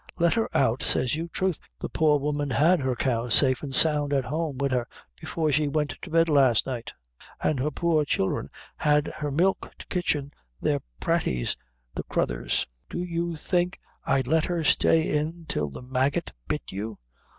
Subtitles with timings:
[0.17, 1.27] Let her out, says you.
[1.27, 4.87] Troth, the poor woman had her cow safe and sound at home wid her
[5.19, 6.91] before she went to bed last night,
[7.39, 11.55] and her poor childre had her milk to kitchen their praties,
[11.93, 12.65] the craythurs.
[12.89, 16.97] Do you think I'd let her stay in till the maggot bit you?